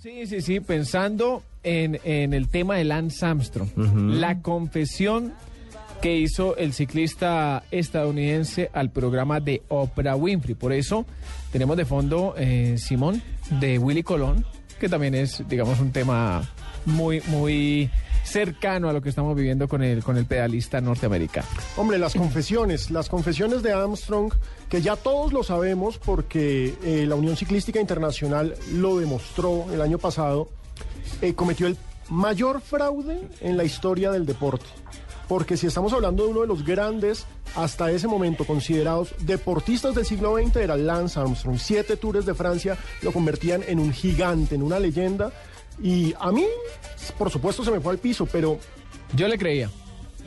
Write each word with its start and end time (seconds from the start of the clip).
Sí, 0.00 0.26
sí, 0.26 0.40
sí, 0.42 0.60
pensando 0.60 1.42
en, 1.64 1.98
en 2.04 2.32
el 2.32 2.48
tema 2.48 2.76
de 2.76 2.84
Lance 2.84 3.26
Armstrong, 3.26 3.68
la 3.76 4.40
confesión 4.42 5.32
que 6.00 6.16
hizo 6.16 6.56
el 6.56 6.72
ciclista 6.72 7.64
estadounidense 7.72 8.70
al 8.72 8.90
programa 8.90 9.40
de 9.40 9.62
Oprah 9.68 10.14
Winfrey. 10.14 10.54
Por 10.54 10.72
eso 10.72 11.04
tenemos 11.50 11.76
de 11.76 11.84
fondo, 11.84 12.34
eh, 12.38 12.76
Simón, 12.78 13.20
de 13.58 13.78
Willy 13.78 14.04
Colón, 14.04 14.44
que 14.78 14.88
también 14.88 15.16
es, 15.16 15.42
digamos, 15.48 15.80
un 15.80 15.90
tema 15.90 16.48
muy, 16.86 17.20
muy 17.26 17.90
cercano 18.28 18.88
a 18.88 18.92
lo 18.92 19.00
que 19.00 19.08
estamos 19.08 19.34
viviendo 19.34 19.68
con 19.68 19.82
el, 19.82 20.02
con 20.02 20.16
el 20.16 20.26
pedalista 20.26 20.80
norteamericano. 20.80 21.46
Hombre, 21.76 21.98
las 21.98 22.14
confesiones, 22.14 22.90
las 22.90 23.08
confesiones 23.08 23.62
de 23.62 23.72
Armstrong, 23.72 24.32
que 24.68 24.82
ya 24.82 24.96
todos 24.96 25.32
lo 25.32 25.42
sabemos 25.42 25.98
porque 25.98 26.74
eh, 26.84 27.06
la 27.08 27.14
Unión 27.14 27.36
Ciclística 27.36 27.80
Internacional 27.80 28.54
lo 28.72 28.98
demostró 28.98 29.66
el 29.72 29.80
año 29.80 29.98
pasado, 29.98 30.48
eh, 31.22 31.34
cometió 31.34 31.66
el 31.66 31.76
mayor 32.10 32.60
fraude 32.60 33.28
en 33.40 33.56
la 33.56 33.64
historia 33.64 34.10
del 34.10 34.26
deporte. 34.26 34.66
Porque 35.28 35.58
si 35.58 35.66
estamos 35.66 35.92
hablando 35.92 36.24
de 36.24 36.30
uno 36.30 36.40
de 36.40 36.46
los 36.46 36.64
grandes, 36.64 37.26
hasta 37.54 37.90
ese 37.90 38.08
momento 38.08 38.46
considerados 38.46 39.14
deportistas 39.20 39.94
del 39.94 40.06
siglo 40.06 40.36
XX, 40.38 40.56
era 40.56 40.76
Lance 40.76 41.20
Armstrong. 41.20 41.58
Siete 41.58 41.98
tours 41.98 42.24
de 42.24 42.34
Francia 42.34 42.78
lo 43.02 43.12
convertían 43.12 43.62
en 43.66 43.78
un 43.78 43.92
gigante, 43.92 44.54
en 44.54 44.62
una 44.62 44.80
leyenda. 44.80 45.30
Y 45.82 46.14
a 46.18 46.32
mí, 46.32 46.44
por 47.16 47.30
supuesto, 47.30 47.64
se 47.64 47.70
me 47.70 47.80
fue 47.80 47.92
al 47.92 47.98
piso, 47.98 48.26
pero 48.26 48.58
Yo 49.16 49.28
le 49.28 49.38
creía. 49.38 49.70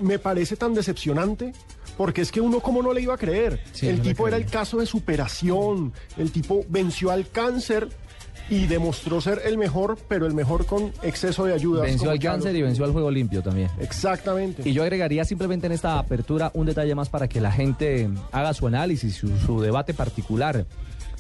me 0.02 0.18
parece 0.20 0.56
tan 0.56 0.74
decepcionante. 0.74 1.54
Porque 1.98 2.22
es 2.22 2.32
que 2.32 2.40
uno 2.42 2.62
como 2.62 2.82
no 2.82 2.94
le 2.94 3.02
iba 3.02 3.14
a 3.14 3.18
creer. 3.18 3.62
Sí, 3.74 3.88
el 3.88 4.02
tipo 4.02 4.28
era 4.28 4.38
el 4.38 4.46
caso 4.46 4.78
de 4.78 4.86
superación. 4.86 5.94
El 6.18 6.32
tipo 6.32 6.66
venció 6.70 7.12
al 7.12 7.28
cáncer 7.30 7.90
y 8.50 8.66
demostró 8.66 9.22
ser 9.22 9.42
el 9.46 9.58
mejor, 9.58 9.98
pero 10.08 10.26
el 10.26 10.34
mejor 10.34 10.66
con 10.66 10.94
exceso 11.04 11.46
de 11.46 11.54
ayuda. 11.54 11.84
Venció 11.84 12.10
al 12.10 12.18
cáncer 12.20 12.56
y 12.56 12.62
venció 12.62 12.86
al 12.86 12.92
juego 12.92 13.12
limpio 13.12 13.44
también. 13.44 13.70
Exactamente. 13.80 14.68
Y 14.68 14.74
yo 14.74 14.84
agregaría 14.84 15.26
simplemente 15.26 15.68
en 15.68 15.74
esta 15.74 16.00
apertura 16.00 16.50
un 16.56 16.66
detalle 16.66 16.96
más 16.96 17.10
para 17.10 17.28
que 17.28 17.40
la 17.40 17.52
gente 17.52 18.10
haga 18.32 18.54
su 18.54 18.66
análisis, 18.68 19.16
su, 19.18 19.38
su 19.38 19.62
debate 19.62 19.94
particular. 19.94 20.66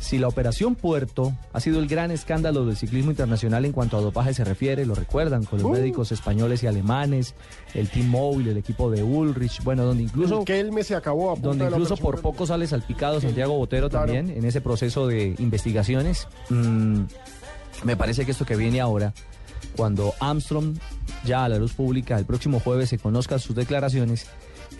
Si 0.01 0.17
la 0.17 0.27
operación 0.27 0.73
Puerto 0.75 1.31
ha 1.53 1.59
sido 1.59 1.79
el 1.79 1.87
gran 1.87 2.09
escándalo 2.09 2.65
del 2.65 2.75
ciclismo 2.75 3.11
internacional 3.11 3.63
en 3.65 3.71
cuanto 3.71 3.97
a 3.97 4.01
dopaje 4.01 4.33
se 4.33 4.43
refiere, 4.43 4.83
lo 4.85 4.95
recuerdan 4.95 5.45
con 5.45 5.59
los 5.61 5.67
Uh. 5.69 5.73
médicos 5.73 6.11
españoles 6.11 6.63
y 6.63 6.67
alemanes, 6.67 7.35
el 7.75 7.87
Team 7.87 8.07
Móvil, 8.09 8.47
el 8.49 8.57
equipo 8.57 8.89
de 8.89 9.03
Ulrich, 9.03 9.63
bueno, 9.63 9.85
donde 9.85 10.01
incluso 10.03 10.39
el 10.39 10.45
Kelme 10.45 10.83
se 10.83 10.95
acabó 10.95 11.31
a 11.31 11.35
donde 11.35 11.65
incluso 11.65 11.95
por 11.97 12.19
poco 12.19 12.47
sale 12.47 12.65
salpicado 12.65 13.21
Santiago 13.21 13.55
Botero 13.57 13.89
Claro. 13.89 14.11
también 14.11 14.35
en 14.35 14.43
ese 14.43 14.59
proceso 14.59 15.05
de 15.07 15.35
investigaciones. 15.37 16.27
Mm, 16.49 17.01
me 17.83 17.95
parece 17.95 18.25
que 18.25 18.31
esto 18.31 18.43
que 18.45 18.55
viene 18.55 18.81
ahora, 18.81 19.13
cuando 19.77 20.13
Armstrong 20.19 20.77
ya 21.25 21.45
a 21.45 21.49
la 21.49 21.57
luz 21.57 21.73
pública 21.73 22.17
el 22.17 22.25
próximo 22.25 22.59
jueves 22.59 22.89
se 22.89 22.97
conozcan 22.97 23.39
sus 23.39 23.55
declaraciones, 23.55 24.25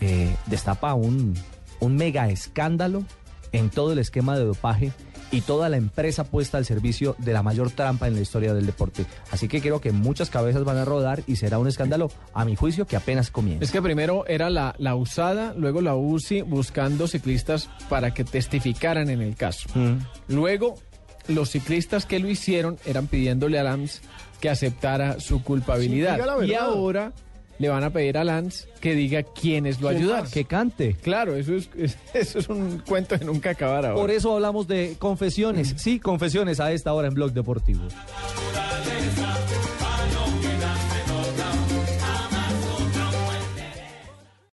eh, 0.02 0.35
destapa 0.47 0.95
un, 0.95 1.35
un 1.80 1.95
mega 1.95 2.28
escándalo 2.30 3.03
en 3.52 3.69
todo 3.69 3.91
el 3.94 4.00
esquema 4.00 4.35
de 4.38 4.45
dopaje 4.45 4.91
y 5.31 5.41
toda 5.41 5.69
la 5.69 5.77
empresa 5.77 6.23
puesta 6.23 6.57
al 6.57 6.65
servicio 6.65 7.15
de 7.17 7.33
la 7.33 7.43
mayor 7.43 7.71
trampa 7.71 8.07
en 8.07 8.15
la 8.15 8.21
historia 8.21 8.53
del 8.53 8.65
deporte. 8.65 9.05
Así 9.31 9.47
que 9.47 9.61
creo 9.61 9.81
que 9.81 9.91
muchas 9.91 10.29
cabezas 10.29 10.63
van 10.63 10.77
a 10.77 10.85
rodar 10.85 11.23
y 11.27 11.38
será 11.38 11.57
un 11.59 11.67
escándalo, 11.67 12.11
a 12.33 12.45
mi 12.45 12.55
juicio, 12.55 12.85
que 12.85 12.95
apenas 12.95 13.31
comienza. 13.31 13.63
Es 13.63 13.71
que 13.71 13.81
primero 13.81 14.25
era 14.27 14.49
la, 14.49 14.75
la 14.77 14.95
usada, 14.95 15.53
luego 15.55 15.81
la 15.81 15.95
UCI 15.95 16.41
buscando 16.41 17.07
ciclistas 17.07 17.69
para 17.89 18.13
que 18.13 18.23
testificaran 18.23 19.09
en 19.09 19.21
el 19.21 19.35
caso. 19.35 19.69
Mm. 19.73 19.97
Luego, 20.27 20.75
los 21.27 21.49
ciclistas 21.49 22.05
que 22.05 22.19
lo 22.19 22.29
hicieron 22.29 22.77
eran 22.85 23.07
pidiéndole 23.07 23.59
a 23.59 23.63
Lance 23.63 24.01
que 24.39 24.49
aceptara 24.49 25.19
su 25.19 25.43
culpabilidad. 25.43 26.19
Sí, 26.41 26.47
y 26.47 26.53
ahora 26.55 27.13
le 27.61 27.69
van 27.69 27.83
a 27.83 27.91
pedir 27.91 28.17
a 28.17 28.23
Lance 28.23 28.67
que 28.81 28.95
diga 28.95 29.21
quiénes 29.23 29.79
lo 29.79 29.89
¿Quién 29.89 29.99
ayudaron. 30.01 30.23
más? 30.23 30.31
Que 30.33 30.45
cante. 30.45 30.95
Claro, 31.01 31.35
eso 31.35 31.55
es, 31.55 31.69
eso 32.13 32.39
es 32.39 32.49
un 32.49 32.79
cuento 32.79 33.16
de 33.16 33.23
nunca 33.23 33.51
acabar 33.51 33.85
ahora. 33.85 33.95
Por 34.01 34.09
eso 34.09 34.33
hablamos 34.33 34.67
de 34.67 34.95
confesiones. 34.97 35.75
Sí, 35.77 36.00
confesiones 36.00 36.59
a 36.59 36.71
esta 36.71 36.91
hora 36.94 37.07
en 37.07 37.13
Blog 37.13 37.31
Deportivo. 37.33 37.81